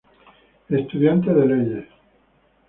Estudiante 0.67 1.31
de 1.31 1.45
Leyes. 1.45 1.87